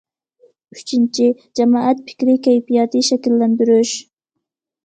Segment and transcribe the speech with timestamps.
[0.77, 1.27] ئۈچىنچى،
[1.59, 3.93] جامائەت پىكرى كەيپىياتى شەكىللەندۈرۈش.